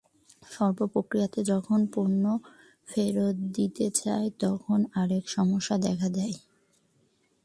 সর্বোপরিক্রেতা 0.51 1.41
যখন 1.43 1.79
পণ্য 1.93 2.23
ফেরত 2.87 3.35
দিতে 3.51 3.85
চায়, 3.95 4.27
তখন 4.39 4.79
আরেক 4.93 5.23
সমস্যা 5.29 5.75
দেখা 5.77 6.07
দেয়। 6.09 6.35